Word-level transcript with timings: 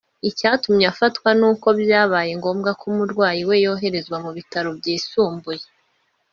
Icyatumye 0.29 0.85
afatwa 0.93 1.29
ni 1.39 1.45
uko 1.51 1.67
byabaye 1.81 2.31
ngombwa 2.39 2.71
ko 2.79 2.83
umurwayi 2.91 3.41
we 3.47 3.55
yoherezwa 3.65 4.17
mu 4.23 4.31
bitaro 4.37 4.69
byisumbuye 4.79 5.63